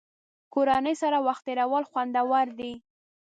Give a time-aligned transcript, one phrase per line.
[0.53, 2.73] کورنۍ سره وخت تېرول خوندور دي.